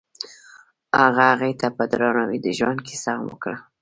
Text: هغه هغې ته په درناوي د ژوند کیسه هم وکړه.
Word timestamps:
هغه 1.01 1.23
هغې 1.31 1.51
ته 1.59 1.67
په 1.77 1.83
درناوي 1.91 2.37
د 2.41 2.47
ژوند 2.57 2.79
کیسه 2.87 3.09
هم 3.15 3.23
وکړه. 3.31 3.57